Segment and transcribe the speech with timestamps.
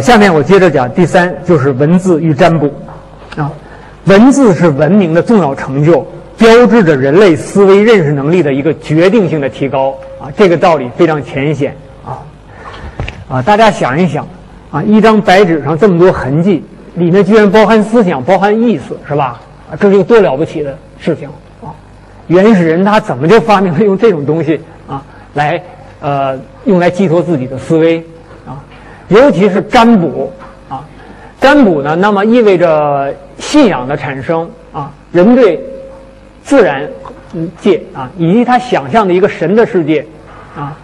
[0.00, 2.72] 下面我接着讲第三，就是文字与占卜
[3.36, 3.50] 啊。
[4.06, 6.06] 文字是文明的重要成就，
[6.38, 10.32] 标志着人类思维认识能力的一个决定性的提高啊。
[10.36, 12.18] 这个道理非常浅显啊
[13.28, 13.42] 啊！
[13.42, 14.26] 大家想一想
[14.70, 16.64] 啊，一张白纸上这么多痕迹，
[16.94, 19.40] 里面居然包含思想、包含意思，是吧？
[19.70, 21.28] 啊，这是一个多了不起的事情
[21.62, 21.70] 啊！
[22.26, 25.02] 原始人他怎么就发明了用这种东西啊
[25.34, 25.62] 来
[26.00, 28.02] 呃用来寄托自己的思维啊？
[29.10, 30.32] 尤其是占卜
[30.68, 30.82] 啊，
[31.40, 33.14] 占卜呢，那么意味着。
[33.40, 35.58] 信仰的产生啊，人对
[36.44, 36.86] 自然
[37.58, 40.06] 界啊，以及他想象的一个神的世界
[40.54, 40.76] 啊，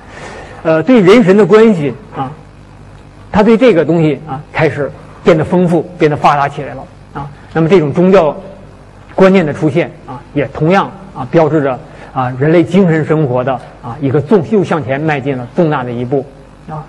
[0.62, 2.32] 呃，对人神的关系啊，
[3.30, 4.90] 他对这个东西啊，开始
[5.22, 7.28] 变得丰富，变得发达起来了啊。
[7.52, 8.34] 那么这种宗教
[9.14, 11.78] 观念的出现啊，也同样啊，标志着
[12.14, 16.24] 啊，人类精神生活的啊一个重又向前迈进了重大的一步
[16.70, 16.82] 啊。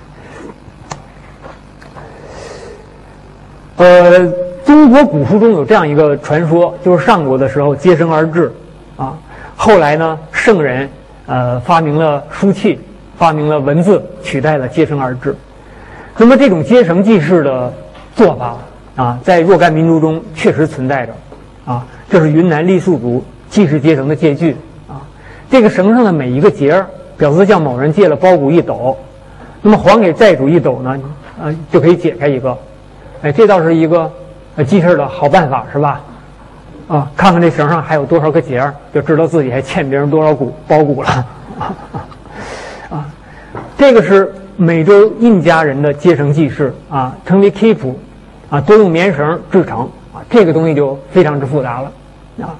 [3.77, 4.31] 呃。
[4.67, 8.51] 中国古书中有这样一个传说，就是上古的时候接绳而治，
[8.97, 9.17] 啊，
[9.55, 10.89] 后来呢圣人
[11.25, 12.77] 呃发明了书契，
[13.17, 15.33] 发明了文字，取代了接绳而治。
[16.17, 17.73] 那么这种接绳记事的
[18.13, 18.57] 做法
[18.97, 21.13] 啊，在若干民族中确实存在着，
[21.65, 24.53] 啊，这是云南傈僳族记事接绳的借据
[24.89, 24.99] 啊。
[25.49, 28.97] 这个绳上的每一个节儿，表示向某人借了包谷一斗，
[29.61, 30.99] 那么还给债主一斗呢，
[31.41, 32.57] 呃，就可以解开一个。
[33.21, 34.11] 哎，这倒是一个。
[34.65, 36.01] 记事的好办法是吧？
[36.87, 41.25] 啊，看看这绳上还有多少个结，就知道自己还欠别人多少股包谷了。
[42.89, 43.05] 啊，
[43.77, 47.77] 这个是美洲印加人的接绳记事啊，称为 keep，
[48.49, 51.91] 啊，多用棉绳制成啊，这个东西就非常之复杂了
[52.41, 52.55] 啊。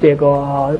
[0.00, 0.76] 这个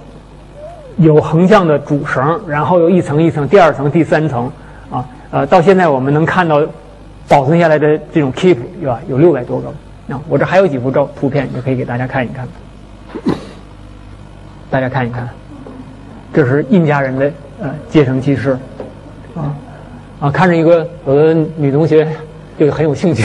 [0.96, 4.50] 有横向的主绳，然后有一层一层，第二层、第三层
[4.90, 6.60] 啊，呃，到现在我们能看到
[7.28, 9.00] 保存下来的这种 keep 有吧？
[9.08, 9.68] 有六百多个。
[10.12, 12.48] 啊，我这还有几幅照图片，也可以给大家看一看。
[14.70, 15.28] 大家看一看，
[16.32, 17.30] 这是印加人的
[17.60, 18.58] 呃接绳记事，
[19.34, 19.54] 啊
[20.18, 22.08] 啊，看着一个有的女同学
[22.58, 23.22] 就很有兴趣，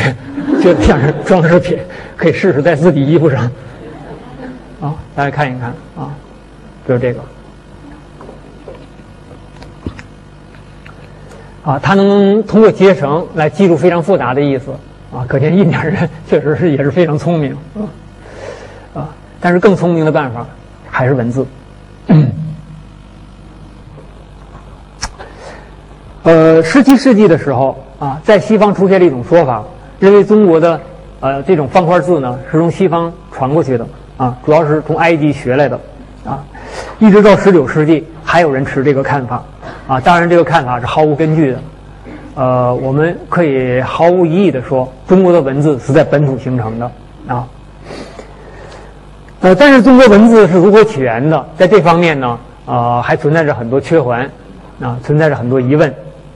[0.61, 1.79] 觉得像是装饰品，
[2.17, 3.49] 可以试试在自己衣服上。
[4.81, 6.13] 啊，大家看一看啊，
[6.85, 7.21] 就是这个。
[11.63, 14.71] 啊，它能通过结绳来记录非常复杂的意思。
[15.15, 19.09] 啊，可见印第安人 确实是也是非常聪明啊，啊，
[19.39, 20.43] 但是更聪明的办法
[20.89, 21.45] 还是文字。
[26.23, 29.63] 呃，十七世纪的时候啊，在西方出现了一种说法，
[29.99, 30.81] 认为中国的
[31.19, 33.85] 呃这种方块字呢是从西方传过去的
[34.17, 35.79] 啊，主要是从埃及学来的
[36.25, 36.43] 啊，
[36.99, 39.43] 一直到十九世纪还有人持这个看法
[39.87, 41.59] 啊，当然这个看法是毫无根据的。
[42.35, 46.91] 呃，我们可以毫无疑义的说，中国的文字是在本土形成的
[47.27, 47.45] 啊。
[49.41, 54.27] 呃，但是中国文字是如何起源的，在这方面呢，呃，还存在着很多缺环
[54.81, 55.87] 啊，存在着很多疑问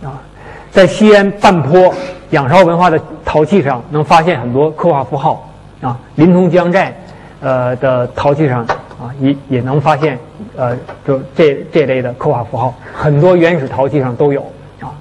[0.04, 0.22] 啊。
[0.70, 1.92] 在西安半坡
[2.30, 5.50] 仰韶文化的陶器上，能发现很多刻画符号
[5.82, 5.98] 啊。
[6.16, 6.96] 临潼江寨
[7.40, 8.60] 呃的陶器上
[9.00, 10.20] 啊，也也能发现
[10.56, 14.42] 呃，就这这类的刻画符号，很多原始陶器上都有
[14.80, 14.94] 啊。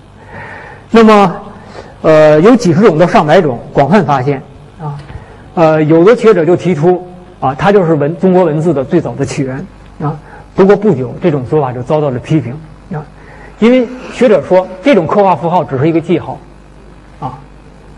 [0.91, 1.37] 那么，
[2.03, 4.43] 呃，有几十种到上百种，广泛发现
[4.81, 4.99] 啊。
[5.55, 7.07] 呃，有的学者就提出
[7.41, 9.67] 啊，它就是文中国文字的最早的起源
[10.01, 10.19] 啊。
[10.55, 12.53] 不过不久，这种说法就遭到了批评
[12.93, 13.05] 啊，
[13.59, 16.39] 因为学者说这种刻画符号只是一个记号
[17.21, 17.39] 啊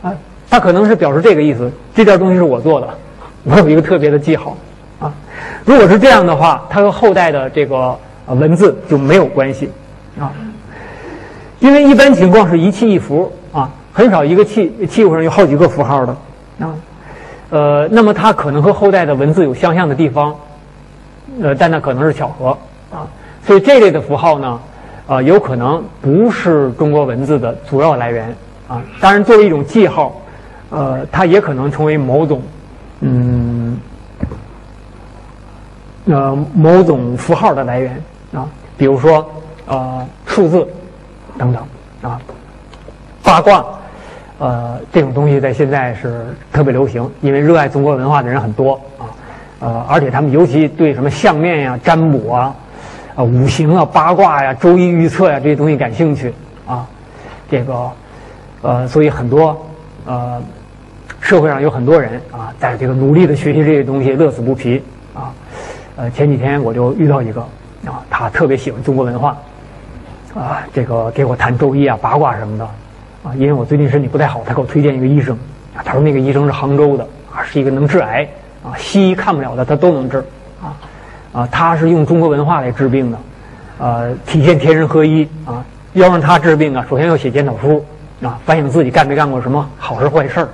[0.03, 0.15] 啊，
[0.51, 2.89] 它可能是表示这个意思：这件东西是我做的，
[3.45, 4.57] 我有一个特别的记号。
[5.65, 9.71] 如果是这样的话，它和后代的这个文字就没有关系
[10.19, 10.33] 啊。
[11.61, 16.17] 因为一般情况是一器一符啊，很少一个器器物上有好几个符号的
[16.61, 16.75] 啊，
[17.51, 20.33] 呃，那么它可能和后代的文字有相像的地方，
[21.43, 22.57] 呃，但那可能是巧合
[22.93, 23.03] 啊，
[23.45, 24.61] 所以这类的符号呢，
[25.09, 28.33] 啊，有可能不是中国文字的主要来源
[28.69, 28.81] 啊。
[29.01, 30.21] 当然，作为一种记号，
[30.71, 32.41] 呃，它也可能成为某种
[33.01, 33.58] 嗯，
[36.09, 38.03] 呃，某种符号的来源
[38.33, 39.25] 啊，比如说
[39.67, 40.67] 呃，数字。
[41.39, 41.63] 等等，
[42.03, 42.21] 啊，
[43.23, 43.65] 八卦，
[44.41, 49.07] 呃，这种东西在现在是特别流行，因为热爱中国文化的人很多啊，
[49.61, 52.53] 呃，而且他们尤其对什么相面呀、占卜啊、
[53.15, 56.35] 啊五行啊、八卦呀、周易预测呀这些东西感兴趣
[56.67, 56.85] 啊，
[57.49, 57.89] 这个，
[58.63, 59.57] 呃，所以很多
[60.07, 60.43] 呃，
[61.21, 64.83] 社会上有很多人啊，在这个努力的学习这些东西，乐此不疲，
[65.99, 67.41] 呃，前几天我就遇到一个
[67.85, 69.37] 啊，他特别喜欢中国文化。
[70.33, 72.65] 啊，这个给我谈周易啊、八卦什么的，
[73.25, 75.37] 啊，因为我最近身体不太好，他给我推荐一个医生，
[75.75, 77.03] 啊他说那个医生是杭州的
[77.35, 78.29] 啊，是一个能治癌
[78.63, 80.19] 啊，西医看不了的他都能治
[80.63, 80.71] 啊
[81.33, 83.19] 啊，他是用中国文化来治病的，
[83.79, 85.65] 呃，体现天人合一啊。
[85.95, 87.85] 要让他治病啊，首先要写检讨书
[88.23, 90.49] 啊，反省自己干没干过什么好事坏事儿。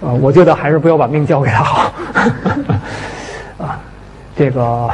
[0.00, 1.92] 呃， 我觉得还是不要把命交给他好。
[4.36, 4.88] 这个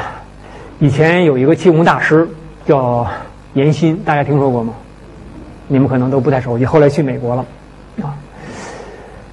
[0.79, 2.27] 以前有一个气功大师
[2.65, 3.07] 叫
[3.53, 4.73] 严新，大家听说过吗？
[5.67, 6.65] 你们可能都不太熟悉。
[6.65, 7.45] 后来去美国了，
[8.01, 8.15] 啊，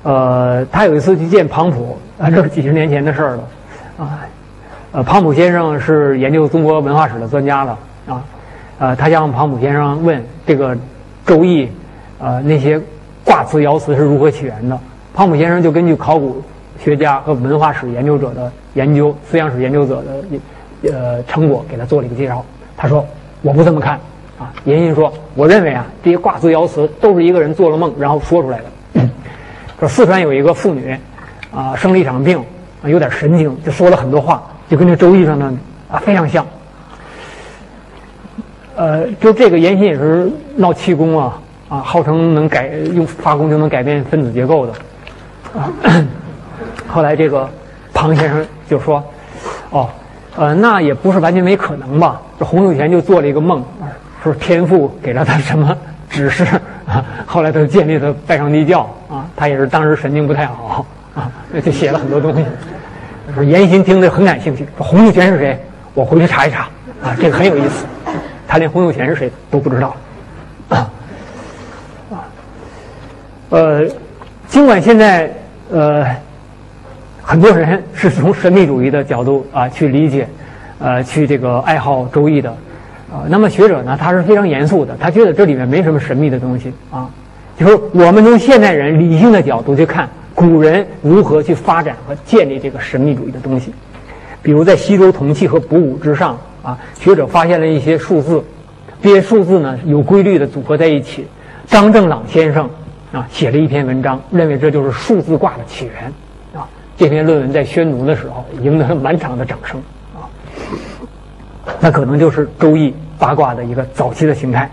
[0.03, 3.49] 呃，他有一次去见庞普，啊，这是几十年前的事儿了，
[3.99, 4.21] 啊，
[4.93, 7.79] 呃，庞普先生是研究中国文化史的专家了，
[8.09, 8.25] 啊，
[8.79, 10.75] 呃，他向庞普先生问这个
[11.27, 11.67] 《周易》，
[12.19, 12.81] 呃，那些
[13.25, 14.79] 卦辞爻辞是如何起源的？
[15.15, 16.43] 庞普先生就根据考古
[16.85, 22.45] 学家和文化史研究者的研究、思想史研究者的呃成果，给他做了一个介绍。
[22.77, 23.03] 他说
[23.41, 23.99] ：“我不这么看
[24.39, 29.09] 啊。”严新说：“我认为啊，这些卦字爻辞都是一个人做了梦然后说出来的。
[29.81, 30.95] 说四川有一个妇女
[31.51, 32.39] 啊，生了一场病，
[32.83, 35.47] 啊有点神经，就说了很多话，就跟这《周易》上的
[35.91, 36.47] 啊非常像。
[38.77, 41.41] 呃，就这个严新也是闹气功啊
[41.71, 44.73] 啊，号称能改用发功就能改变分子结构的。”
[45.59, 45.73] 啊，
[46.87, 47.49] 后来这个
[47.93, 49.03] 庞先生就说
[49.71, 49.89] ：“哦，
[50.37, 52.21] 呃，那也不是完全没可能吧？
[52.39, 53.65] 这洪秀全就做了一个梦，
[54.23, 55.77] 说天父给了他什么
[56.11, 56.45] 指示
[56.87, 57.05] 啊？
[57.27, 59.27] 后来他就建立了拜上帝教啊。
[59.35, 61.31] 他也是当时神经不太好啊，
[61.65, 62.45] 就写了很多东西。
[63.35, 65.59] 说严新听得很感兴趣，说洪秀全是谁？
[65.95, 66.69] 我回去查一查
[67.03, 67.87] 啊，这个很有意思。
[68.47, 69.97] 他连洪秀全是谁都不知道
[70.69, 70.91] 啊
[72.13, 72.15] 啊，
[73.51, 73.89] 呃，
[74.47, 75.33] 尽管现在。”
[75.73, 76.05] 呃，
[77.27, 80.29] 很多人是从神秘主义的角度啊去理解，
[80.79, 82.51] 呃，去这个爱好周易的，
[83.11, 87.09] 啊，那么学者呢，他是非常严肃的，他觉得这里面没什么神秘的东西啊，
[87.59, 93.73] 就是我们从现代人理性的角度去看古人如何去发展和建立这个神秘主义的东西，
[94.43, 98.45] 比如在西周铜器和卜牒之上啊，学者发现了一些数字，
[99.03, 101.27] 这些数字呢有规律的组合在一起，
[101.67, 102.69] 张正朗先生。
[103.13, 106.13] 啊，写了一篇文章，认为这就是数字卦的起源。
[106.97, 109.81] 这篇论文在宣读的时候赢得了满场的掌声。
[110.15, 110.31] 啊，
[111.81, 114.71] 那可能就是周易八卦的一个早期的形态。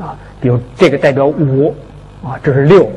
[0.00, 1.72] 啊，比如这个代表五，
[2.24, 2.90] 啊，这是六，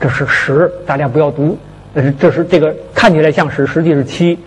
[0.00, 1.56] 这是十，大家不要读，
[1.94, 4.38] 这是这是这个看起来像十，实际是七，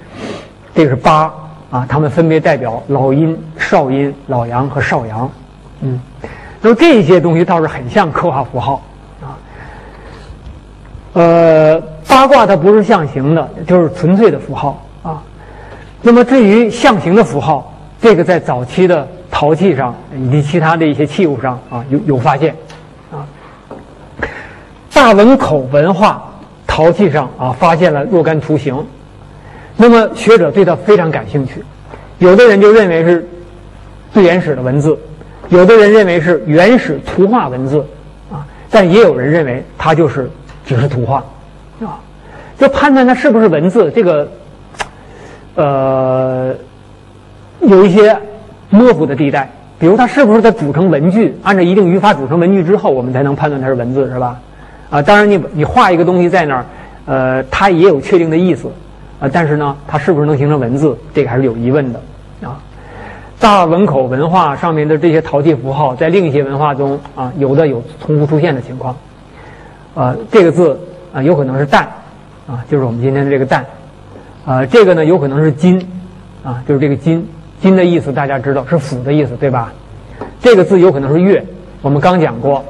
[0.75, 1.31] 这个是八，
[1.69, 5.31] 啊，它们分别代表老阴、少阴、老阳和少阳。
[5.81, 6.01] 嗯，
[6.61, 8.81] 那么这些东西倒是很像刻画符号
[9.21, 9.37] 啊。
[11.13, 11.81] 呃，
[12.13, 15.19] 八卦它不是象形的，就是纯粹的符号啊。
[16.03, 22.55] 那么至于象形的符号，这个在早期的陶器上以及其他的一些器物上啊有有发现
[23.11, 23.25] 啊。
[24.93, 26.23] 大汶口文化
[26.67, 28.77] 陶器上啊发现了若干图形，
[29.75, 31.65] 那么学者对它非常感兴趣，
[32.19, 33.27] 有的人就认为是
[34.13, 34.95] 最原始的文字，
[35.49, 37.83] 有的人认为是原始图画文字
[38.31, 40.29] 啊，但也有人认为它就是。
[40.65, 41.21] 只是图画，
[42.63, 44.25] 就判断它是不是文字，这个，
[45.55, 46.55] 呃，
[47.59, 48.17] 有一些
[48.69, 49.49] 模糊的地带。
[49.77, 54.39] 比如它是不是在组成文句，按照一定语法组成文句之后，我们才能判断它是文字，是吧？
[54.89, 56.65] 啊，当然你你画一个东西在那儿，
[57.05, 58.69] 呃，它也有确定的意思，
[59.19, 61.99] 啊，但是呢，它是不是能形成文字，这个还是有疑问的，
[62.43, 62.57] 啊。
[63.41, 68.95] 大文口文化上面的这些陶器符号，在另一些文化中啊，有的有重复出现的情况。
[69.95, 70.79] 啊，这个字
[71.13, 71.85] 啊，有可能是“蛋”，
[72.45, 73.65] 啊，就是我们今天的这个“蛋”，
[74.45, 75.79] 啊，这个呢，有可能是“金”，
[76.43, 77.25] 啊，就是这个“金
[77.61, 79.71] ”，“金”的意思大家知道是斧的意思，对吧？
[80.41, 81.43] 这个字有可能是“月”，
[81.81, 82.63] 我们刚讲过，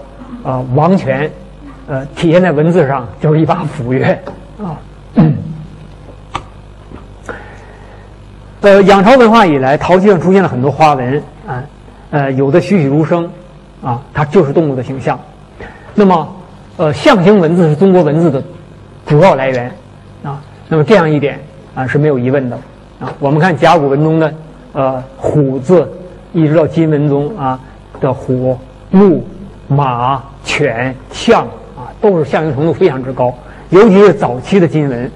[0.43, 1.29] 啊，王权，
[1.87, 4.15] 呃，体现在文字上就是一把斧钺，
[4.61, 4.77] 啊。
[8.61, 11.63] 呃，仰韶文化以来，陶器上出现了很多花纹，啊，
[12.11, 13.27] 呃，有的栩栩如生，
[13.81, 15.19] 啊，它就是动物的形象，
[15.95, 16.35] 那么。
[16.75, 18.41] 呃，象形文字是中国文字的
[19.05, 19.71] 主要来源
[20.23, 20.41] 啊。
[20.67, 21.39] 那么这样一点
[21.75, 22.57] 啊是没有疑问的
[22.99, 23.13] 啊。
[23.19, 24.33] 我们看甲骨文中的
[24.73, 25.87] 呃虎字，
[26.33, 27.59] 一直到金文中啊
[27.99, 28.57] 的虎、
[28.91, 29.25] 鹿、
[29.67, 31.45] 马、犬、象
[31.77, 33.33] 啊，都是象形程度非常之高。
[33.69, 35.11] 尤其是早期的金文，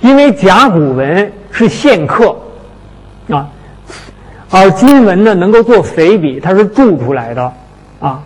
[0.00, 2.36] 因为甲骨文是线刻
[3.28, 3.48] 啊，
[4.50, 7.52] 而金文呢能够做肥笔，它是铸出来的
[8.00, 8.22] 啊。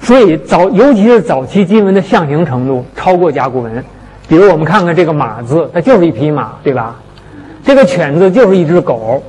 [0.00, 3.84] 所以早，尤其是早期金文的象形程度超过甲骨文。
[4.28, 6.94] 比如我们看看这个“马”字，它就是一匹马，对吧？
[7.64, 9.22] 这个“犬”字就是一只狗，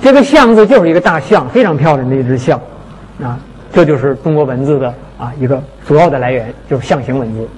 [0.00, 2.60] 这个“象”字就是一个大象，非常漂亮的一只象。
[3.22, 3.38] 啊，
[3.72, 7.48] 这就是中国文字的啊一个主要的来源，就是象形文字。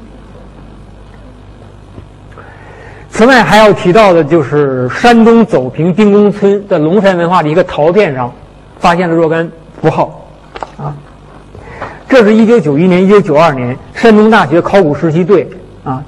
[3.10, 8.32] 此外还要提到的就是山东邹平丁公村的龙山文化的一个陶片上，
[8.78, 9.50] 发现了若干
[9.82, 10.24] 符号，
[10.76, 10.94] 啊，
[12.08, 15.48] 这是一九九一年、一九九二年山东大学考古实习队
[15.82, 16.00] 啊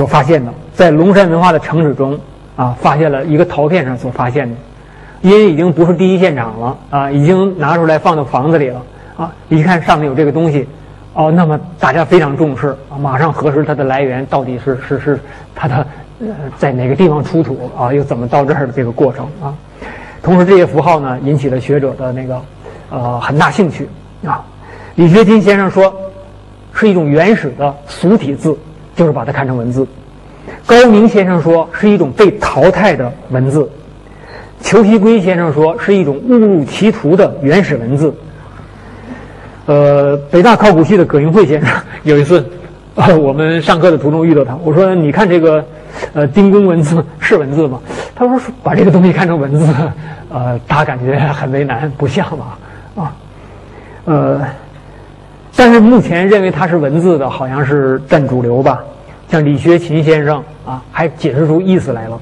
[0.00, 2.18] 所发现的，在龙山文化的城址中
[2.56, 4.56] 啊发现了一个陶片上所发现的，
[5.20, 8.82] 因为已经不是第一现场了啊，已经拿出来放到房子里了
[9.18, 10.66] 啊，一看上面有这个东西。
[11.12, 15.20] 哦，那么大家非常重视啊，马上核实它的来源到底是是是
[15.54, 15.86] 它的
[16.20, 19.52] 呃在哪个地方出土啊，又怎么到这儿的这个过程啊。
[20.22, 22.40] 同时，这些符号呢引起了学者的那个
[22.88, 23.86] 呃很大兴趣
[24.24, 24.42] 啊。
[24.94, 25.94] 李学勤先生说
[26.72, 28.56] 是一种原始的俗体字，
[29.00, 29.86] 就是把它看成文字。
[30.66, 33.66] 高明先生说是一种被淘汰的文字。
[34.60, 38.14] 裘锡圭先生说是一种误入歧途的原始文字。
[39.64, 42.46] 呃，北大考古系的葛英慧先生有一次，
[42.94, 45.64] 呃，我们上课的途中遇到他，我说：“你看这个，
[46.12, 47.80] 呃，丁公文字是文字吗？”
[48.14, 49.66] 他说：“把这个东西看成文字，
[50.28, 52.58] 呃，他感觉很为难，不像吧？
[52.96, 53.12] 啊，
[54.04, 54.42] 呃，
[55.60, 58.82] 但是目前认为它是文字的，好像是占主流吧。
[59.30, 62.18] 像李学勤先生啊，还解释出意思来了，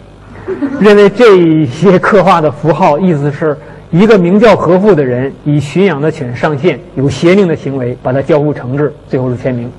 [0.81, 3.57] 认为这些刻画的符号意思是。”
[3.91, 9.71] 一个名叫何父的人以驯养的犬上线，有邪佞的行为，把它交付惩治，最后是签名。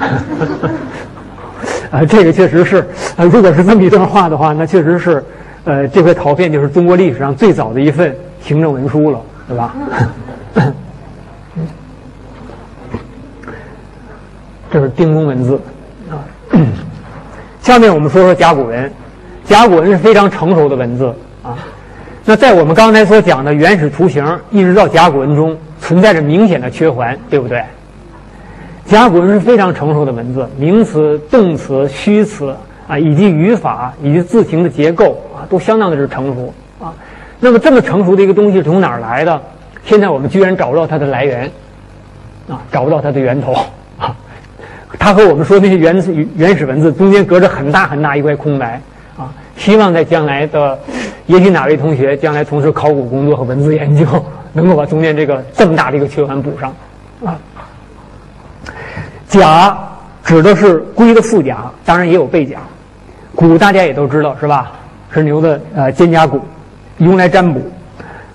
[1.92, 2.78] 啊，这个确实是，
[3.16, 5.22] 啊，如果是这么一段话的话，那确实是，
[5.64, 9.76] 呃，这块陶片就是中国历史上最早的一份行政文书了，对吧？
[14.70, 15.60] 这是丁公文字
[16.10, 16.20] 啊。
[17.60, 18.90] 下面我们说说甲骨文，
[19.44, 21.56] 甲骨文是非常成熟的文字啊。
[22.24, 27.62] 那在我们刚才所讲的原始图形，一直到甲骨文中，存在着明显的缺环，对不对？
[28.84, 32.54] 甲骨文是非常成熟的文字，名词、动词、虚词
[32.86, 36.92] 啊，以及语法以及字形的结构啊，都相当的是成熟啊。
[37.40, 39.40] 那么这么成熟的一个东西从哪儿来的？
[39.84, 41.50] 现在我们居然找不到它的来源
[42.48, 43.54] 啊，找不到它的源头
[44.98, 48.80] 它和我们说那些原始原始文字中间隔着很大很大一块空白
[49.16, 49.32] 啊。
[49.56, 50.78] 希望在将来的。
[51.26, 54.06] 也许哪位同学将来从事考古工作和文字研究，
[54.54, 56.72] 能够把中间这个这么大的一个缺憾补上，
[57.22, 57.36] 啊。
[59.28, 59.78] 甲
[60.24, 62.56] 指的是龟的腹甲，当然也有背甲。
[63.34, 64.72] 骨大家也都知道是吧？
[65.10, 66.40] 是牛的呃肩胛骨，
[66.96, 67.60] 用来占卜。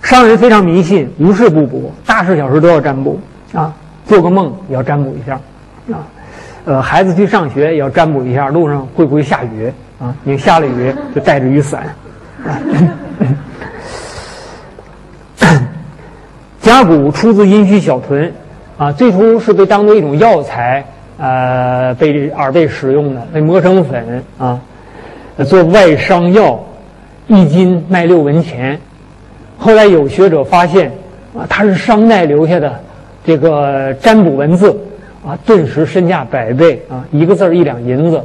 [0.03, 3.19] 商人非常迷信，无事不卜，大事小事都要占卜
[3.53, 3.73] 啊。
[4.05, 5.39] 做个梦也要占卜一下。
[6.65, 10.15] 呃，孩子去上学也要占卜一下，路上会不会下雨啊？
[10.23, 11.83] 你下了雨就带着雨伞。
[16.61, 18.31] 甲骨出自殷墟小屯，
[18.77, 20.85] 啊，最初是被当做一种药材，
[21.17, 24.59] 呃，被耳被使用的，被磨成粉啊，
[25.45, 26.57] 做外伤药，
[27.27, 28.79] 一斤卖六文钱。
[29.57, 30.89] 后来有学者发现，
[31.37, 32.79] 啊，它是商代留下的
[33.25, 34.73] 这个占卜文字，
[35.25, 38.21] 啊，顿时身价百倍啊，一个字一两银子，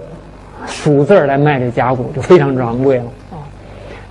[0.67, 3.39] 数字来卖这甲骨就非常之昂贵了啊。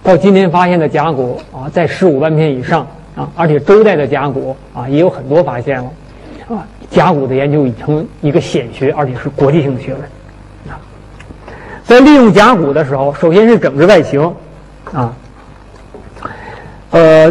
[0.02, 5.92] 到今天发现的甲骨啊，在十五万片以上啊，而且周代的甲骨啊也有很多发现了，
[6.50, 10.02] 啊，甲骨的研究已成一个显学，而且是国际性的学问。
[10.74, 10.80] 啊，
[11.84, 14.34] 在利用甲骨的时候，首先是整治外形，
[14.94, 15.14] 啊，
[16.92, 17.30] 呃，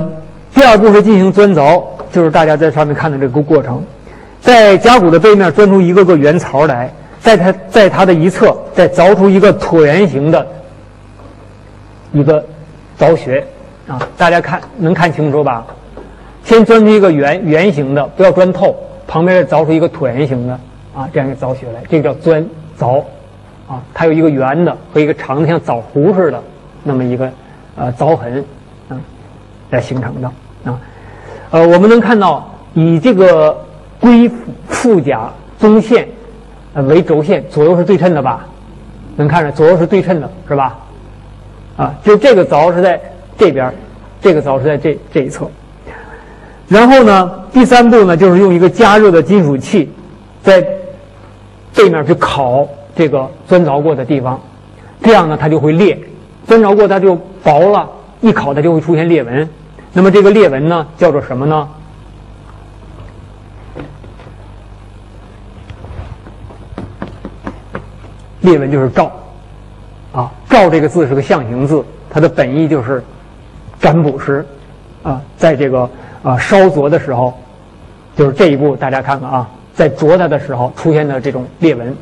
[0.54, 1.82] 第二步是进行钻凿，
[2.12, 3.82] 就是大家在上面看的这个过程，
[4.46, 6.88] 在甲骨的背面钻出一个个圆槽来，
[7.20, 10.46] 在它在它的一侧再凿出一个椭圆形的
[12.12, 12.42] 一个。
[12.98, 13.46] 凿穴，
[13.86, 15.66] 啊，大家看能看清楚吧？
[16.42, 18.74] 先钻出一个圆圆形的，不要钻透，
[19.06, 20.58] 旁边再凿出一个椭圆形的，
[20.94, 22.42] 啊，这样一个凿穴来，这个叫钻
[22.80, 23.02] 凿，
[23.68, 26.42] 啊，它有一个圆的和一个长的像枣核似的
[26.84, 27.30] 那么一个
[27.76, 28.42] 呃凿痕，
[28.88, 28.96] 啊，
[29.68, 30.32] 来形成的，
[30.64, 30.80] 啊，
[31.50, 33.54] 呃，我们能看到以这个
[34.00, 34.30] 归
[34.68, 36.08] 附甲中线
[36.74, 38.46] 呃为轴线，左右是对称的吧？
[39.16, 40.78] 能看着左右是对称的，是吧？
[41.76, 43.00] 啊，就这个凿是在
[43.38, 43.72] 这边，
[44.20, 45.48] 这个凿是在这这一侧。
[46.68, 49.90] 然后呢，第三步呢，就是用一个加热的金属器，
[50.42, 50.60] 在
[51.74, 54.40] 背面去烤这个钻凿过的地方，
[55.02, 55.98] 这样呢，它就会裂。
[56.46, 57.88] 钻凿过它就薄了，
[58.20, 59.48] 一烤它就会出现裂纹。
[59.92, 61.68] 那么这个裂纹呢，叫做什么呢？
[68.46, 69.10] 裂纹就是罩。
[70.12, 73.04] 啊，赵这个字是个象形字，它的本意就是
[73.78, 74.46] 占卜时，
[75.02, 75.90] 啊，在这个
[76.22, 77.38] 啊烧灼的时候，
[78.16, 81.94] 就是这一步，大家看看啊，在灼它的时候出现的这种裂纹，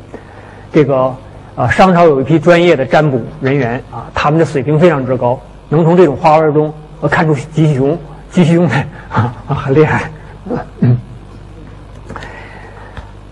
[0.71, 1.13] 这个
[1.57, 5.37] 啊，商朝有一批专业的占卜人员啊，他们的水平非常之高，
[5.67, 6.73] 能从这种花纹中
[7.11, 7.97] 看出吉凶，
[8.31, 8.75] 吉凶的
[9.11, 10.09] 啊很厉害。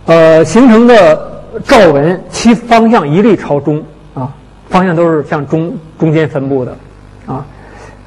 [0.08, 1.33] 呃，形成的
[1.66, 3.84] 赵文其方向一律朝中
[4.14, 4.34] 啊，
[4.70, 6.76] 方向都是向中中间分布的
[7.26, 7.46] 啊，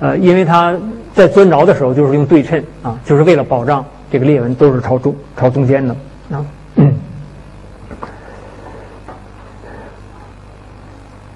[0.01, 0.77] 呃，因为它
[1.15, 5.97] 在钻凿的时候就是用对称啊，就是为了保障这个裂纹都是朝中朝中间的
[6.31, 6.45] 啊。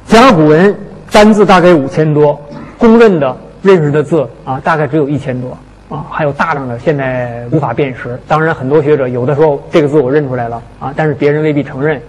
[0.06, 0.76] 甲骨文
[1.12, 2.38] 单字大概五千多，
[2.76, 5.56] 公认的认识的字啊，大概只有一千多
[5.90, 8.18] 啊，还有大量的现在无法辨识。
[8.26, 12.00] 当然，很多学者有的时候这个字我认出来了啊，但是别人未必承认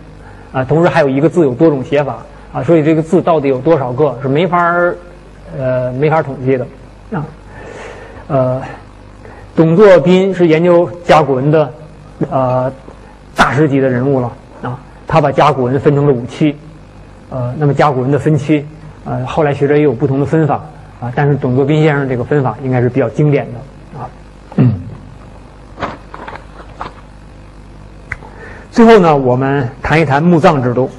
[0.53, 0.63] 啊。
[0.63, 2.17] 同时，还有一个字有多种写法
[2.53, 4.57] 啊，所以这个字到底有多少个是没法
[5.57, 6.65] 呃没法统计的
[7.11, 7.25] 啊。
[8.27, 8.61] 呃，
[9.55, 11.73] 董作宾是研究甲骨文的
[12.29, 12.71] 呃
[13.35, 16.55] 大师级的人物了啊，他把甲骨文分成了五期。
[17.31, 18.65] 呃，那么甲骨文的分期，
[19.05, 20.55] 呃，后来学者也有不同的分法
[20.99, 24.09] 啊，但是董作宾先生这个分法应该是比较经典的啊。
[24.57, 24.73] 嗯。
[28.83, 30.89] 最后呢，我们谈一谈墓葬制度。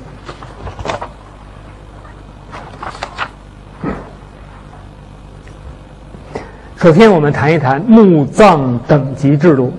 [6.76, 9.74] 首先，我们谈一谈墓葬等级制度。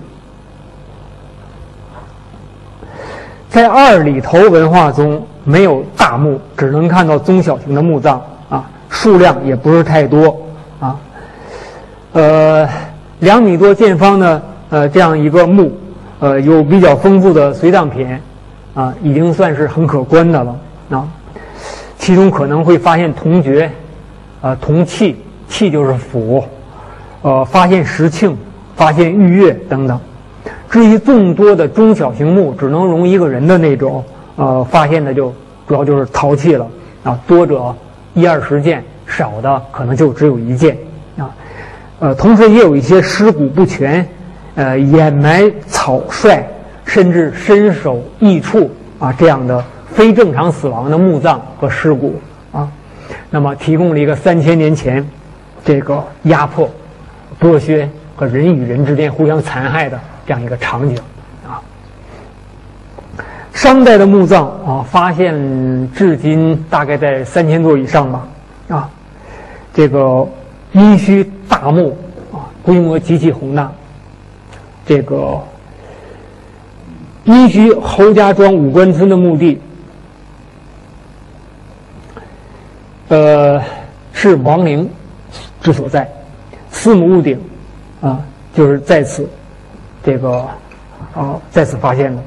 [3.50, 5.26] 在二里头文化中。
[5.46, 10.42] 没有大墓，只能看到中小型的墓葬啊，数量也不是太多
[10.80, 10.98] 啊。
[12.14, 12.68] 呃，
[13.20, 15.70] 两米多见方的呃这样一个墓，
[16.20, 18.08] 呃，有比较丰富的随葬品
[18.74, 21.08] 啊，已经算是很可观的了啊。
[21.98, 23.72] 其中可能会发现铜爵，
[24.41, 25.15] 啊，铜器，
[25.48, 26.43] 器就是斧，
[27.22, 28.34] 呃，发现石磬，
[28.75, 30.00] 发现玉钺等等。
[30.70, 34.03] 至于众多的中小型墓，只能容一个人的那种。
[34.36, 35.32] 呃，发现的就
[35.67, 36.67] 主要就是陶器了
[37.03, 37.72] 啊，多者
[38.15, 40.76] 一二十件，少的可能就只有一件
[41.15, 41.30] 啊。
[41.99, 44.04] 呃，同时也有一些尸骨不全，
[44.56, 46.44] 呃，掩埋草率，
[46.86, 52.70] 甚至身首异处啊这样的非正常死亡的墓葬和尸骨啊，
[53.32, 55.04] 那么提供了一个三千年前
[55.66, 56.70] 这个压迫、
[57.42, 60.96] 剥削和人与人之间互相残害的这样一个场景
[61.48, 61.58] 啊。
[63.54, 65.34] 商代的墓葬啊，发现
[65.94, 68.28] 至今大概在三千座以上吧，
[68.68, 68.89] 啊，
[69.74, 70.28] 这个
[70.74, 71.98] 殷墟大墓
[72.32, 73.72] 啊，规模极其宏大。
[74.86, 75.41] 这个
[77.24, 79.60] 殷墟侯家庄五官村的墓地，
[83.08, 83.62] 呃，
[84.12, 84.89] 是王陵
[85.62, 86.12] 之所在，
[86.69, 87.39] 四母屋顶
[88.02, 88.19] 啊，
[88.54, 89.26] 就是在此，
[90.04, 90.46] 这个
[91.15, 92.22] 啊，在此发现的。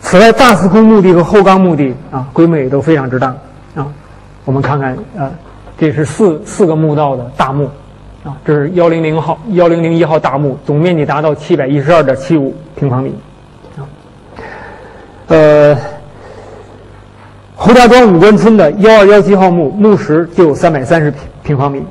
[0.00, 3.34] 此外，大司空墓地和后岗墓地啊，规模也都非常之大
[3.74, 3.86] 啊。
[4.44, 5.30] 我们看看啊，
[5.78, 7.70] 这是四四个墓道的大墓
[8.24, 13.14] 啊，这是幺零零号、幺零零一号大墓，总面积达到七百一十二点七五平方米
[13.76, 13.84] 啊。
[15.26, 15.76] 呃，
[17.54, 21.84] 侯家庄五官村的幺二幺七号墓，墓石就有三百三十平平方米，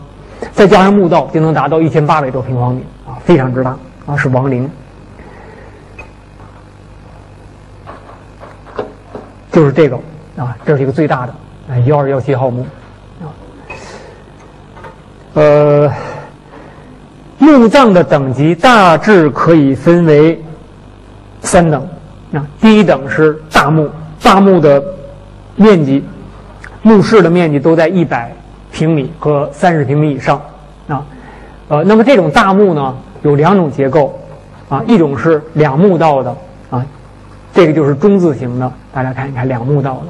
[0.54, 4.67] 再加上墓道，就能达到一千八百多平方米啊，非常之大啊，是王陵。
[9.52, 9.96] 就是这个
[10.36, 11.36] 啊，这是一个最大的，
[11.69, 12.65] 哎，幺二幺七号墓
[13.22, 13.30] 啊。
[15.36, 15.91] 呃，
[17.38, 20.41] 墓葬的等级大致可以分为
[21.41, 21.86] 三等
[22.34, 22.46] 啊。
[22.62, 23.89] 第一等是大墓，
[24.22, 24.82] 大墓的
[25.56, 26.04] 面积，
[26.82, 28.32] 墓室的面积都在一百
[28.72, 30.41] 平米和三十平米以上
[30.88, 31.06] 啊。
[31.67, 34.19] 呃，那么这种大墓呢，有两种结构
[34.69, 36.36] 啊，一种是两墓道的
[36.69, 36.86] 啊。
[37.54, 40.02] 这个就是中字形的，大家看一看，两墓道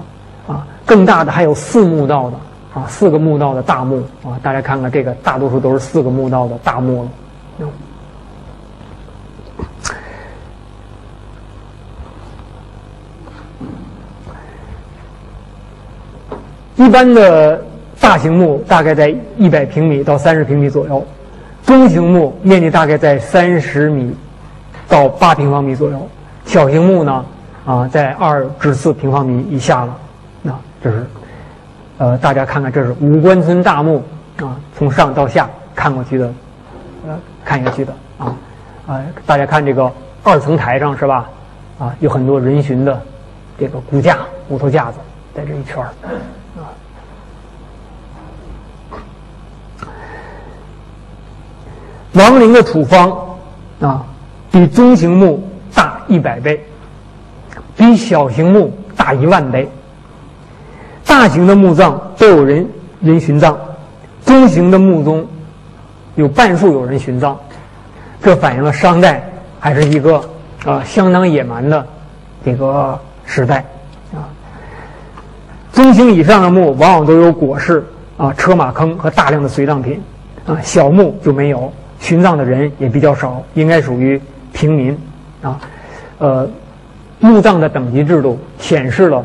[0.48, 2.38] 的，啊，更大的还有四墓道的，
[2.74, 7.10] 啊，四个墓道的大墓，啊，大家看看这个，大多数都是四个墓道的大墓了。
[16.76, 17.64] 一般的
[18.02, 21.06] 大型墓大概在一百平米到三十平米左右，
[21.66, 24.14] 中型墓面积大概在三十米
[24.90, 26.10] 到八平方米左右，
[26.46, 27.24] 小型墓呢？
[27.66, 29.98] 啊，在二至四平方米以下了，
[30.42, 31.06] 那这是，
[31.98, 34.04] 呃，大家看看，这是五官村大墓
[34.38, 36.34] 啊，从上到下看过去的，
[37.08, 38.36] 呃，看下去的啊，
[38.88, 39.92] 啊，大家看这个
[40.24, 41.30] 二层台上是吧？
[41.80, 43.00] 啊，有很多人形的
[43.60, 44.98] 这个骨架、骨头架子
[45.36, 45.90] 在这一圈儿
[46.58, 46.68] 啊。
[52.14, 53.12] 王陵的土方
[53.82, 54.06] 啊，
[54.52, 56.64] 比中型墓大一百倍。
[57.76, 59.68] 比小型墓大一万倍。
[61.14, 62.68] 大型的墓葬都有人
[63.00, 63.56] 人殉葬，
[64.26, 65.24] 中型的墓中
[66.16, 67.38] 有半数有人殉葬，
[68.20, 69.24] 这反映了商代
[69.60, 70.20] 还是一个
[70.66, 71.86] 啊相当野蛮的
[72.44, 73.64] 这个时代
[74.12, 74.26] 啊。
[75.72, 77.86] 中型以上的墓往往都有椁室
[78.18, 80.02] 啊、车马坑和大量的随葬品
[80.48, 81.72] 啊，小墓就没有，
[82.02, 84.20] 殉葬的人也比较少，应该属于
[84.52, 84.98] 平民
[85.44, 85.60] 啊。
[86.18, 86.50] 呃，
[87.20, 89.24] 墓葬的等级制度显示了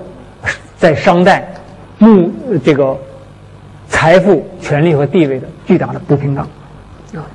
[0.77, 1.51] 在商代。
[1.98, 2.32] 墓
[2.64, 2.96] 这个
[3.88, 6.46] 财富、权力和地位的巨大的不平等
[7.14, 7.26] 啊。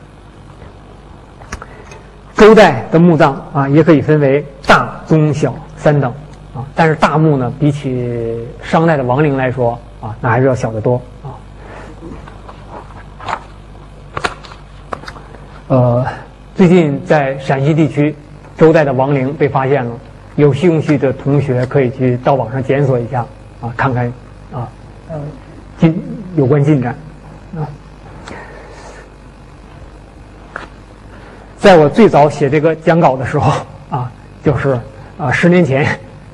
[2.36, 6.12] 周代的墓葬啊，也可以分为大、中、小三等
[6.56, 6.66] 啊。
[6.76, 11.28] 但是大墓呢，比起商代的王陵来说啊，那还是要小得多啊。
[15.68, 16.06] 呃，
[16.56, 18.16] 最近在陕西地区，
[18.58, 19.92] 周代的王陵被发现了，
[20.36, 23.26] 有兴趣的同学可以去到网上检索一下
[23.62, 24.12] 啊，看看。
[25.14, 25.20] 呃，
[25.78, 26.04] 进
[26.36, 26.96] 有关进展
[27.56, 27.70] 啊，
[31.60, 33.54] 在我最早写这个讲稿的时候
[33.92, 34.12] 啊，
[34.44, 34.76] 就是
[35.20, 35.88] 啊十年前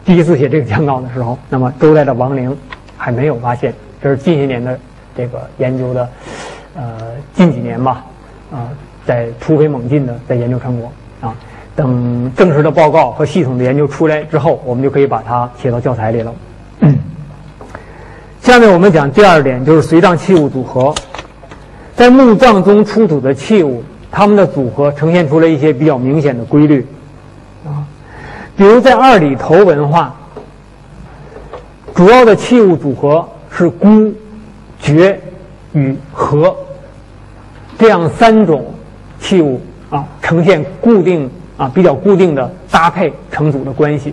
[0.06, 2.58] 第一次写这个讲稿的时候，那么周代的亡灵
[2.98, 4.80] 还没有发现，这是近些年的
[5.14, 6.10] 这个研究的
[6.78, 6.98] 呃
[7.34, 8.06] 近几年吧
[8.50, 8.70] 啊，
[9.06, 10.90] 在突飞猛进的在研究成果
[11.20, 11.36] 啊，
[11.76, 16.34] 等正式的报告和系统的研究出来之后，我们就可以把它写到教材里了。
[18.50, 20.92] 下面我们讲第二点，就是随葬器物组合。
[21.96, 26.84] 在墓葬中出土的器物，它们的组合呈现出了一些比较明显的规律，
[27.64, 27.86] 啊，
[28.58, 30.16] 比如在二里头文化，
[31.94, 34.12] 主要的器物组合是孤、
[34.80, 35.22] 爵
[35.74, 36.56] 与和
[37.78, 38.66] 这样三种
[39.20, 44.12] 器物啊，呈现固定啊比较固定的搭配成组的关系。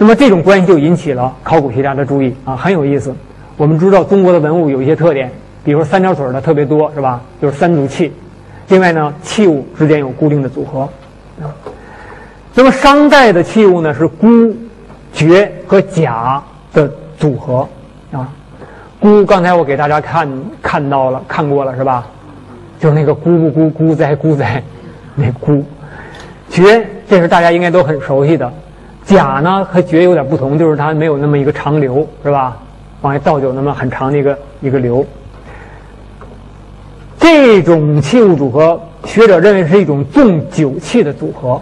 [0.00, 3.12] 那么这种关系就引起了考古学家的注意啊，很有意思。
[3.56, 5.28] 我们知道中国的文物有一些特点，
[5.64, 7.20] 比如三条腿的特别多，是吧？
[7.42, 8.12] 就是三组器。
[8.68, 10.88] 另外呢，器物之间有固定的组合。
[12.54, 14.54] 那么商代的器物呢是孤、
[15.12, 17.68] 爵和甲的组合
[18.12, 18.28] 啊。
[19.00, 20.28] 孤刚才我给大家看
[20.62, 22.06] 看到了看过了是吧？
[22.78, 24.62] 就是那个孤不孤孤哉孤哉，
[25.16, 25.64] 那孤。
[26.48, 28.52] 爵这是大家应该都很熟悉的。
[29.08, 32.58] 甲呢和爵有点不同，就是它没有那么一个长流，是吧？
[33.00, 35.06] 往外倒酒那么很长的一个一个流。
[37.18, 41.58] 这种器物组合，学者认为是一种重酒器的组合。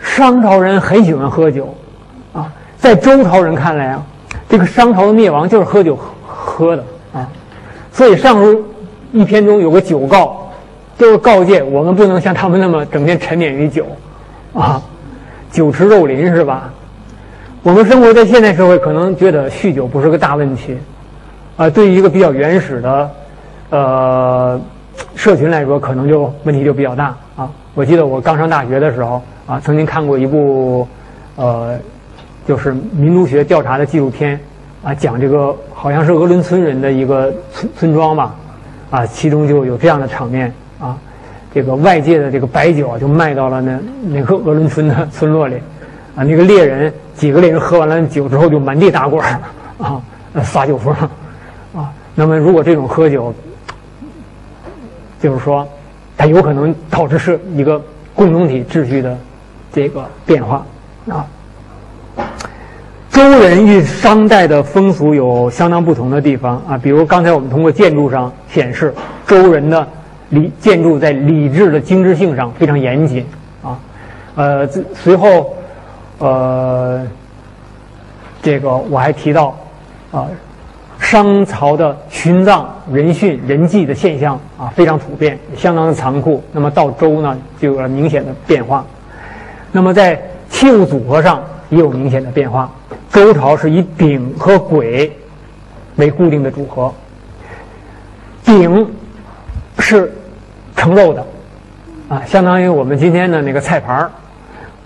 [0.00, 1.74] 商朝人很喜欢喝酒，
[2.34, 4.02] 啊，在周朝人看来啊，
[4.50, 7.26] 这个商朝的灭亡就是喝酒喝的啊，
[7.90, 8.52] 所以《上书》
[9.12, 10.50] 一篇中有个酒告，
[10.98, 13.86] 就是告诫我们不能像他们那么整天沉湎于酒，
[14.52, 14.82] 啊。
[15.52, 16.72] 酒池肉林是吧？
[17.62, 20.78] 我们生活在现代社会，可能觉得酗酒不是个大问题，
[21.58, 23.10] 啊，对于一个比较原始的，
[23.68, 24.60] 呃，
[25.14, 27.50] 社群来说，可能就问题就比较大啊。
[27.74, 30.88] 我记得我刚上大学的时候啊，曾经看过一部，
[31.36, 31.78] 呃，
[32.48, 34.40] 就是民族学调查的纪录片，
[34.82, 38.34] 啊，讲这个好像是俄伦村人的一个村村庄吧，
[38.90, 40.96] 啊，其中就有这样的场面啊。
[41.54, 45.56] 这个外界的这个白酒啊，就卖到了那那个俄伦村的 村落里，
[46.16, 49.22] 啊，那个猎人几个猎人喝完了酒之后就满地打滚，
[49.78, 50.00] 啊，
[50.42, 50.94] 撒酒疯，
[51.74, 53.34] 啊，那么如果这种喝酒，
[55.20, 55.68] 就是说，
[56.16, 57.80] 它有可能导致是一个
[58.14, 59.14] 共同体秩序的
[59.70, 60.64] 这个变化，
[61.10, 61.26] 啊，
[63.10, 68.94] 周人与商代的风俗有相当不同的地方啊，比如刚才我们通过建筑上显示，
[69.26, 69.86] 周人的。
[70.32, 73.22] 礼建筑在礼制的精致性上非常严谨
[73.62, 73.78] 啊，
[74.34, 75.54] 呃，随后，
[76.18, 77.06] 呃，
[78.42, 79.54] 这个我还提到
[80.10, 80.26] 啊，
[80.98, 86.42] 商朝的殉葬、人殉、人祭的现象啊非常普遍，相当的残酷。
[86.50, 88.82] 那么到周呢，就有了明显的变化。
[89.70, 90.18] 那么在
[90.48, 92.72] 器物组合上也有明显的变化。
[93.10, 95.10] 周朝是以鼎和簋
[95.96, 96.90] 为固定的组合，
[98.42, 98.90] 鼎
[99.78, 100.10] 是。
[100.76, 101.24] 盛肉的，
[102.08, 104.10] 啊，相当于我们今天的那个菜盘儿；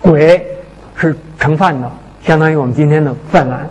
[0.01, 0.47] 鬼
[0.95, 1.91] 是盛饭的，
[2.23, 3.67] 相当于我们今天的饭碗。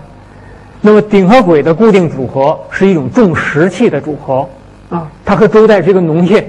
[0.82, 4.48] 那么鼎和鬼的固定组合是一种重石器的组合，
[4.90, 6.48] 啊，它和周代是一个农业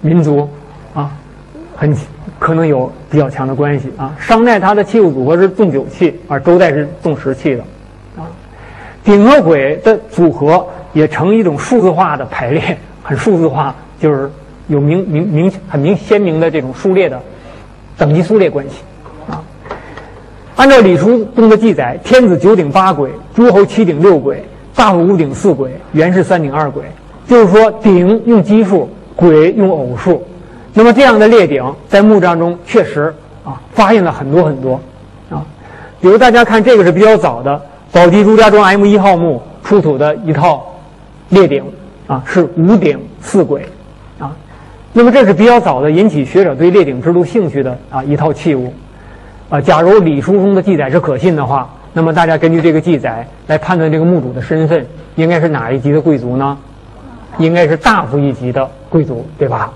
[0.00, 0.48] 民族，
[0.94, 1.10] 啊，
[1.76, 1.94] 很
[2.38, 4.14] 可能有比较强的关系啊。
[4.18, 7.62] 商代它的器物组合是重酒器，而周代是重石器的，
[8.16, 8.24] 啊，
[9.04, 14.30] 鼎和鬼的组合也成一种数字化的排列，很数字化，就是。
[14.68, 17.20] 有明明明很明鲜明的这种数列的
[17.96, 18.76] 等级数列关系，
[19.28, 19.42] 啊，
[20.56, 24.36] 按照礼书中的记载，天子九鼎八簋，诸侯七鼎六簋，
[24.74, 26.82] 大夫五鼎四簋，元氏三鼎二簋。
[27.26, 30.22] 就是说，鼎用奇数，簋用偶数。
[30.74, 33.12] 那么这样的列鼎在墓葬中确实
[33.44, 34.80] 啊发现了很多很多
[35.30, 35.44] 啊。
[36.00, 40.74] 比如大家看这个是比较早的宝鸡朱家庄 M 一号墓出土的一套
[41.30, 41.64] 列鼎
[42.06, 43.60] 啊，是五鼎四簋。
[44.98, 48.74] 那么这是比较早的引起学者对列鼎制度兴趣的啊一套器物
[49.48, 49.60] 啊。
[49.60, 54.84] 假如礼书中的记载是可信的话，那么大家根据这个记载来判断这个墓主的身份，
[55.14, 56.58] 应该是哪一级的贵族呢？
[57.38, 59.72] 应该是大夫一级的贵族，对吧？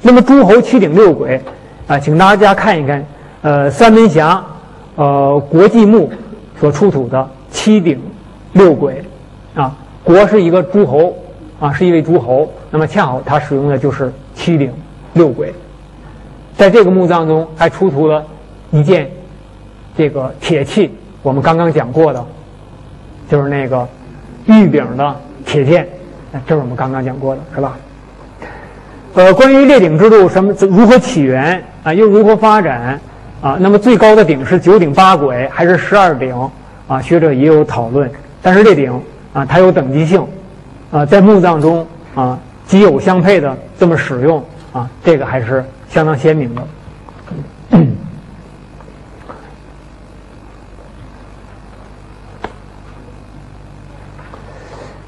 [0.00, 1.40] 那么诸侯七鼎六簋，
[1.88, 3.04] 啊，请大家看一看，
[3.42, 4.40] 呃，三门峡，
[4.94, 6.08] 呃，国际墓
[6.60, 8.00] 所出土的七鼎
[8.52, 8.92] 六簋，
[9.56, 11.16] 啊，国是一个诸侯，
[11.60, 14.72] 啊，是一位诸侯，那么恰好他使用的就是七鼎
[15.12, 15.52] 六簋，
[16.56, 18.24] 在这个墓葬中还出土了
[18.70, 19.08] 一件
[19.96, 20.90] 这个铁器，
[21.22, 22.24] 我们刚刚讲过的，
[23.28, 23.86] 就是那个
[24.46, 25.86] 玉柄的铁剑，
[26.46, 27.76] 这是我们刚刚讲过的，是吧？
[29.12, 32.98] 呃，关于列鼎制度什么如何起源啊，又如何发展
[33.42, 33.58] 啊？
[33.60, 36.34] 那么最高的鼎是九鼎八簋还是十二鼎
[36.86, 37.02] 啊？
[37.02, 38.10] 学者也有讨论。
[38.40, 38.98] 但是列鼎
[39.34, 40.24] 啊，它有等级性
[40.90, 46.62] 啊，在墓葬中啊，奇偶相配的这么使用啊，这个还是相当鲜明的。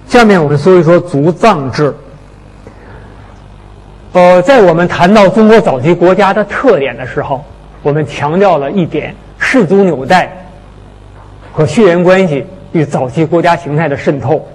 [0.07, 1.93] 下面我们说一说族葬制。
[4.13, 7.43] 呃，在我们谈到中国早期国家的特点的时候，
[7.83, 10.31] 我们强调了一点氏族纽带
[11.51, 14.47] 和血缘关系与早期国家形态的渗透。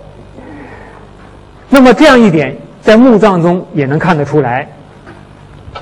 [1.70, 4.68] 那么这样一点在墓葬中也能看得出来，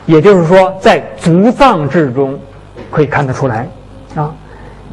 [0.06, 2.40] 也就是说，在族葬制中
[2.90, 3.68] 可以看得出来
[4.16, 4.34] 啊。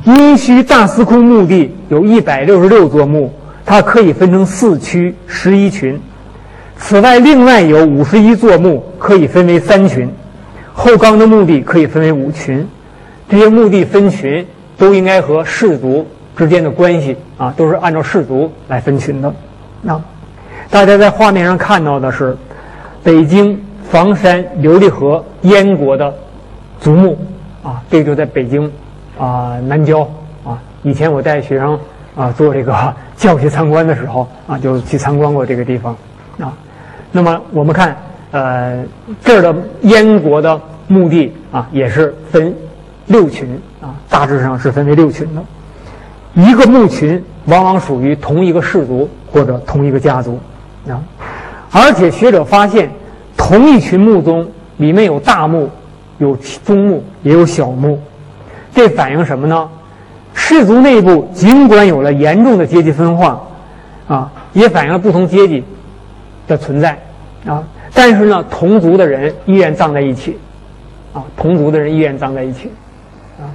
[0.05, 3.33] 殷墟大司空墓地有一百六十六座墓，
[3.65, 5.99] 它可以分成四区十一群。
[6.77, 10.11] 此外，另外有五十一座墓可以分为三群，
[10.73, 12.67] 后冈的墓地可以分为五群。
[13.29, 14.45] 这些墓地分群
[14.77, 19.33] 都应该和氏族之间的关系啊，都是按照氏族来分群的。
[19.81, 19.99] 那
[20.73, 22.35] 大家在画面上看到的是
[23.05, 26.15] 北京房山琉璃河燕国的
[26.81, 27.15] 族墓
[27.63, 28.73] 啊，这个就在北京
[29.19, 30.01] 啊南郊
[30.43, 30.59] 啊。
[30.83, 31.79] 以前我带学生
[32.17, 32.75] 啊做这个
[33.17, 35.95] 教学参观的时候啊，就去参观过这个地方
[36.39, 36.57] 啊。
[37.11, 37.95] 那么我们看，
[38.31, 38.83] 呃，
[39.23, 40.59] 这儿的燕国的
[40.89, 42.57] 墓地啊，也是分
[43.09, 45.43] 六群啊，大致上是分为六群的。
[46.33, 50.41] 一个墓群往往属于同一个氏族或者同一个家族
[50.89, 51.03] 啊，
[51.71, 52.91] 而且学者发现，
[53.37, 55.69] 同一群墓中里面有大墓、
[56.19, 58.01] 有中墓，也有小墓，
[58.75, 59.69] 这反映什么呢？
[60.35, 63.41] 氏族内部尽管有了严重的阶级分化，
[64.09, 65.63] 啊，也反映了不同阶级。
[66.49, 66.99] 的存在
[67.47, 67.63] 啊，
[67.95, 70.37] 但是呢，同族的人依然葬在一起，
[71.13, 72.69] 啊，同族的人依然葬在一起，
[73.39, 73.47] 啊，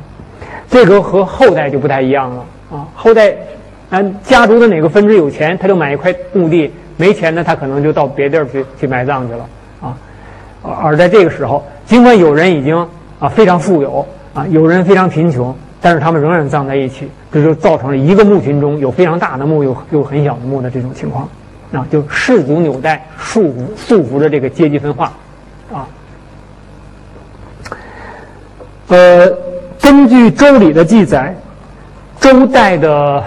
[0.69, 2.87] 这个和后代就不太一样了啊。
[2.95, 3.35] 后代，
[3.89, 9.45] 嗯，家族的哪个分支有钱，他就买一块墓地；没钱呢，他可能就到别地儿去去埋葬去了
[9.81, 9.97] 啊。
[10.81, 12.75] 而在这个时候，尽管有人已经
[13.19, 21.29] 啊非常富有啊，有人非常贫穷，但是他们仍然葬在一起，这就造成了一个墓群中有非常大的墓，有有很小的墓的这种情况。
[21.73, 25.11] 啊，就氏族纽带束缚束缚着这个阶级分化，
[25.69, 25.85] 啊，
[28.87, 29.29] 呃，
[29.81, 31.35] 根据《周礼》的记载，
[32.21, 33.21] 周代的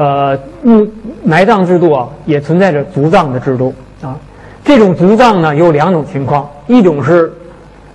[0.00, 0.86] 呃墓
[1.22, 4.16] 埋葬制度啊，也存在着族葬的制度啊。
[4.64, 7.30] 这种族葬呢，有两种情况：一种是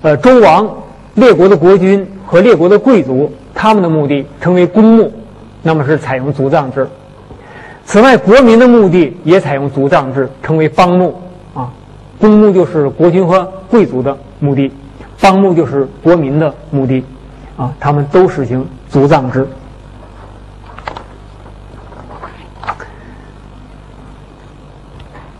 [0.03, 0.69] 呃周王
[1.15, 5.11] 列国的国君和列国的贵族，他们的墓地称为公墓，
[5.63, 6.87] 那么是采用族葬制。
[7.85, 11.19] 此外，国民的墓地也采用族葬制，称为方墓。
[11.55, 11.71] 啊，
[12.19, 14.71] 公墓就是国君和贵族的墓地，
[15.17, 17.03] 方墓就是国民的墓地。
[17.57, 19.47] 啊，他们都实行族葬制。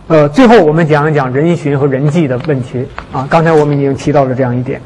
[0.08, 2.86] 呃，最后我们讲一讲人寻和人祭的问题。
[3.12, 4.80] 啊，刚才我们已经提到了这样一点：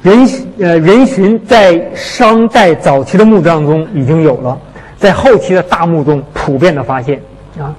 [0.00, 0.28] 人
[0.60, 4.56] 呃人寻在商代早期的墓葬中已经有了。
[4.96, 7.20] 在后期的大墓中普遍的发现，
[7.58, 7.74] 啊，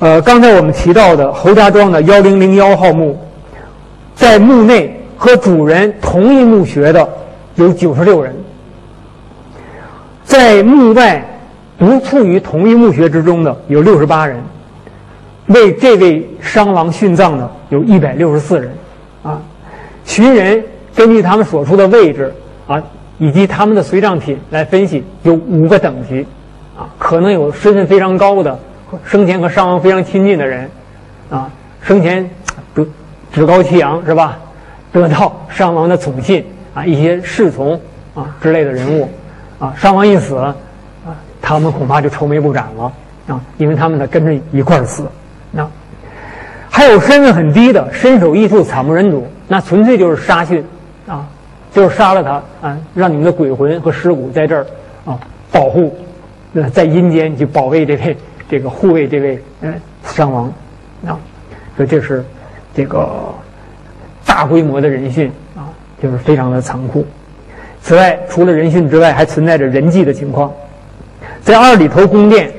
[0.00, 3.18] 呃，刚才我们提到的侯家庄的幺零零幺号墓，
[4.14, 7.08] 在墓内和主人同一墓穴的
[7.54, 8.34] 有九十六人，
[10.24, 11.24] 在墓外
[11.78, 14.38] 不处于同一墓穴之中的有六十八人，
[15.46, 18.72] 为这位商王殉葬的有一百六十四人，
[19.22, 19.40] 啊，
[20.04, 20.62] 寻人
[20.94, 22.32] 根据他们所处的位置
[22.66, 22.82] 啊，
[23.18, 26.26] 以及他们的随葬品来分析，有五个等级，
[26.76, 28.58] 啊，可能有身份非常高的，
[29.04, 30.70] 生前和商王非常亲近的人，
[31.28, 31.50] 啊，
[31.82, 32.28] 生前
[32.74, 32.86] 得
[33.30, 34.38] 趾高气扬是吧？
[34.92, 37.78] 得到商王的宠信啊，一些侍从
[38.14, 39.08] 啊之类的人物，
[39.58, 40.54] 啊，商王一死，啊，
[41.42, 42.90] 他们恐怕就愁眉不展了。
[43.26, 45.02] 啊，因为他们得跟着一块儿死。
[45.54, 45.68] 那
[46.68, 50.62] 还有身份很低的，身首异处，惨不忍睹，那纯粹就是杀殉
[51.06, 51.26] 啊，
[51.72, 54.66] 就是杀了他啊，让你们的鬼魂和尸骨在这儿
[55.04, 55.18] 啊
[55.52, 55.96] 保护，
[56.54, 58.16] 呃，在阴间去保卫这位
[58.48, 59.72] 这个护卫这位呃
[60.04, 60.52] 伤亡
[61.06, 61.18] 啊，
[61.76, 62.24] 所以这是
[62.74, 63.08] 这个。
[64.26, 65.70] 大规模的人殉啊，
[66.02, 67.06] 就是非常的残酷。
[67.80, 70.50] 此外，除了人殉之外，还存在着人祭的情况。
[71.40, 72.50] 在二里头宫殿，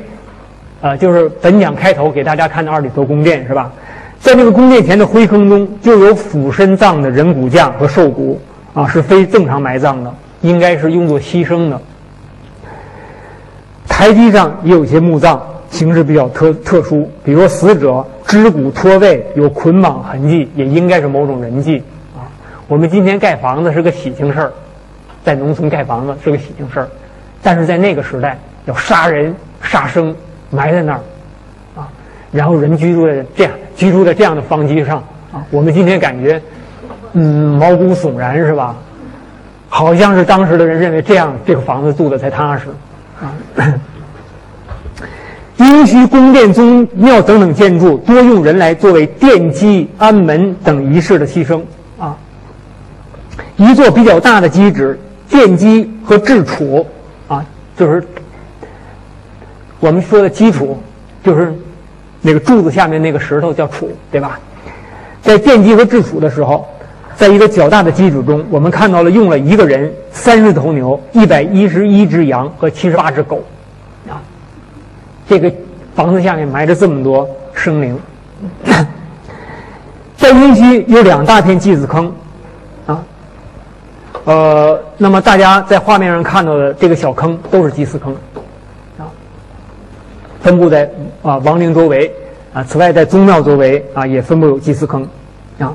[0.85, 3.71] 啊，就是本讲开头给大家看的二里头宫殿是吧？
[4.19, 8.39] 在这个宫殿前的灰坑中，就有俯身葬的人骨架和兽骨
[8.75, 11.81] 啊，是非正常埋葬的，应该是用作牺牲的。
[13.87, 15.41] 台基上也有些墓葬。
[15.71, 21.83] 形式比较特特殊，比如死者肢骨脱位，有捆绑痕迹，也应该是某种人迹
[22.15, 22.23] 啊。
[22.67, 24.53] 我们今天盖房子是个喜庆事儿，
[25.25, 26.87] 在农村盖房子是个喜庆事儿，
[27.41, 30.15] 但是在那个时代要杀人杀生
[30.49, 30.99] 埋在那儿
[31.75, 31.87] 啊，
[32.31, 34.97] 然后人居住在这样居住在这样的房基上
[35.33, 36.41] 啊，我们今天感觉
[37.13, 38.75] 嗯毛骨悚然是吧？
[39.67, 42.65] 好像是当时的人认为这样这个房子住的才踏实
[43.19, 43.33] 啊。
[45.57, 51.61] 殷墟宫殿、宗庙等等建筑，多用人来作为奠基、安门等仪式的牺牲
[51.97, 52.15] 啊。
[53.55, 56.85] 一座比较大的基址，奠基和置础
[57.29, 57.43] 啊，
[57.77, 58.05] 就是
[59.85, 60.75] 我们说的基础，
[61.23, 61.53] 就是
[62.21, 64.39] 那个柱子下面那个石头叫础，对吧？
[65.21, 66.67] 在奠基和制础的时候，
[67.15, 73.43] 在一个较大的基础中，我们看到了用了一个人、三十头牛、一百一十一只羊和七十八只狗。
[74.09, 74.17] 啊
[75.27, 75.51] 这个
[75.95, 77.99] 房子下面埋着这么多生灵，
[80.17, 82.11] 在殷墟有两大片祭祀坑，
[82.87, 83.03] 啊，
[84.23, 88.15] 呃，那么大家在画面上看到的这个小坑都是祭祀坑，
[90.45, 90.87] 分布在
[91.23, 92.13] 啊亡灵周围，
[92.53, 95.01] 啊，此外在宗庙周围啊也分布有祭祀坑，
[95.57, 95.73] 啊，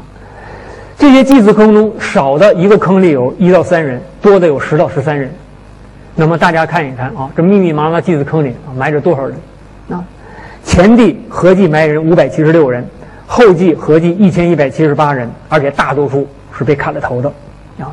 [0.97, 5.29] 这些祭祀坑中少的一个坑里有一到三人，多的有十到十三人。
[6.15, 9.35] 那么大家看一看啊，这密密麻麻祭祀坑里啊埋着多少人？
[9.91, 10.05] 啊，
[10.63, 12.87] 前地合计埋人五百七十六人，
[13.27, 17.29] 后继合计一千一百七十八人，而且大多数是被砍了头的。
[17.81, 17.93] 啊，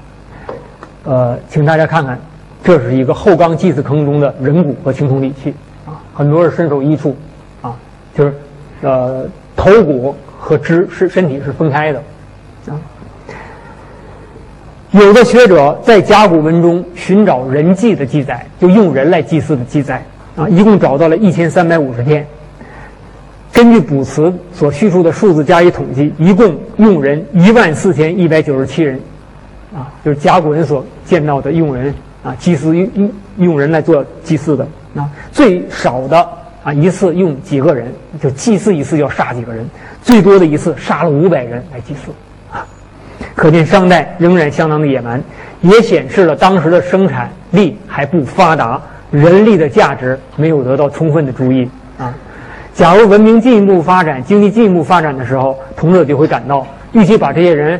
[1.06, 2.20] 呃，请大家看看，
[2.64, 5.56] 这是一个后冈祭祀坑中的人骨和青铜礼器，
[6.18, 7.16] 很多是身首异处，
[7.62, 7.76] 啊，
[8.16, 8.34] 就是
[8.82, 9.24] 呃
[9.56, 12.02] 头骨和肢是身体是分开的，
[12.68, 12.74] 啊。
[14.90, 20.04] 有的学者在甲骨文中寻找人祭的记载，就用人来祭祀的记载
[20.36, 22.26] 啊，一共找到了一千三百五十篇。
[23.54, 29.00] 根据卜辞所叙述的数字加以统计，一共用人一万四千一百九十七人，
[29.72, 36.28] 啊，就是甲骨文所见到的用人啊祭祀用用用人来做祭祀的啊，最少的
[36.64, 39.66] 啊一次用几个人，就祭祀一次要杀几个人，
[40.02, 42.12] 最多的一次杀了五百人来祭祀。
[42.52, 42.66] 啊
[43.36, 45.22] 可见商代仍然相当的野蛮，
[45.62, 48.82] 也显示了当时的生产力还不发达，
[49.12, 52.14] 人力的价值没有得到充分的注意啊。
[52.74, 57.80] 假如文明进一步发展，经济进一步发展的时候，同者就会感到，与其把这些人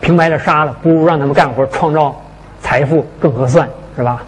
[0.00, 2.20] 平白的杀了，不如让他们干活，创造
[2.60, 4.22] 财富更合算，是吧？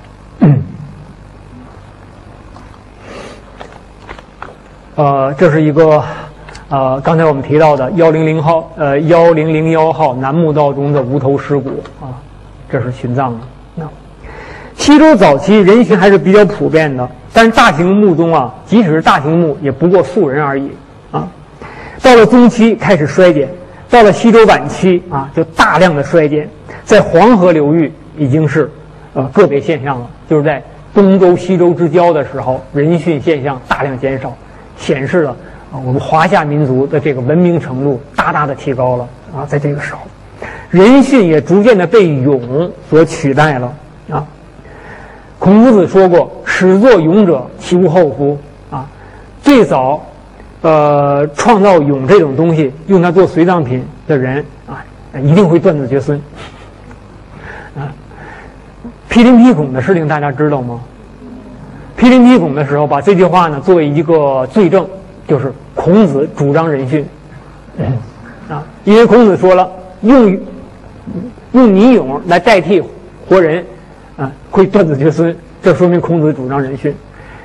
[4.94, 6.02] 呃，这是一个。
[6.68, 12.16] 呃，刚才我们提到的幺零零号，呃，幺零零幺号楠木道中的无头尸骨啊，
[12.70, 13.40] 这是殉葬的。
[13.74, 13.84] 那
[14.74, 20.70] 西周早期人形还是比较普遍的，但是大型墓中啊，即使是大型墓，也不过数人而已
[21.10, 21.28] 啊。
[22.00, 23.46] 到了中期开始衰减，
[23.90, 26.48] 到了西周晚期啊，就大量的衰减，
[26.84, 28.70] 在黄河流域已经是
[29.12, 30.62] 呃个别现象了，就是在
[30.94, 34.34] 东周西周之交的时候，人殉现象大量减少，
[34.76, 35.36] 显示了。
[35.72, 40.00] 啊，我们华夏民族的这个文明程度大大的提高了啊，在这个时候，
[40.68, 43.72] 人殉也逐渐的被勇所取代了
[44.10, 44.22] 啊。
[45.38, 48.38] 孔夫子说过：“始作俑者，其无后乎？”
[48.70, 48.86] 啊，
[49.40, 50.04] 最早，
[50.60, 54.84] 呃，创造俑这种东西，用它做随葬品的人啊，
[55.22, 56.20] 一定会断子绝孙。
[57.74, 57.88] 啊，
[59.08, 60.80] 批林批孔的事情大家知道吗？
[62.02, 64.84] 批林批孔的时候，把这句话呢作为一个罪证。
[65.24, 67.04] 就是孔子主张人殉，
[68.50, 70.36] 啊，因为孔子说了，用
[71.52, 72.82] 用泥俑来代替
[73.28, 73.64] 活人，
[74.16, 76.92] 啊，会断子绝孙，这说明孔子主张人训。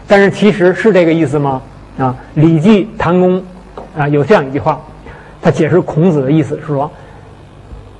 [0.08, 1.62] 但是其实是这个意思吗？
[2.00, 3.38] 啊，《礼记·谭公》
[3.96, 4.82] 啊有这样一句话，
[5.40, 6.92] 他解释孔子的意思是说：“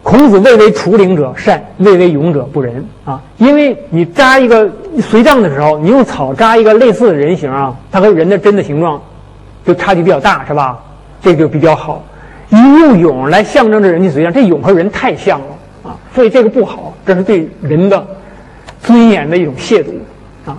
[0.10, 9.02] 孔子谓为除灵者善，谓为勇者不仁。”啊，因为你扎一个随葬的时候，你用草扎一个类似的人形啊，它和人的真的形状
[9.66, 10.80] 就差距比较大，是吧？
[11.22, 12.02] 这就比较好。
[12.48, 15.46] 一用俑来象征着人体随葬，这俑和人太像了
[15.90, 18.08] 啊，所以这个不好，这是对人的
[18.82, 19.90] 尊严的一种亵渎
[20.50, 20.58] 啊。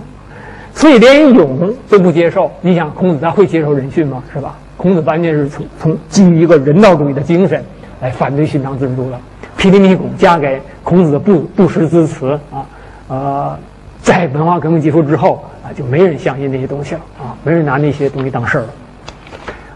[0.75, 4.21] 所以连俑都不接受，你想孔子他会接受人训吗？
[4.31, 4.55] 是吧？
[4.77, 7.65] 孔子完全是从从基于一个人道主义的精神
[8.01, 9.19] 来反对殉葬制度的。
[9.57, 12.65] 毗陵迷拱加给孔子的不不实之词啊，
[13.09, 13.59] 呃，
[14.01, 18.67] 在文化革命结束之后啊，就没人相信那些东西了啊，没人拿那些东西当事儿了。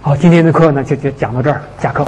[0.01, 2.05] 好，今天的课呢就就讲到这儿，下课。